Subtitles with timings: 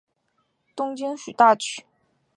[0.75, 1.85] 属京畿大区。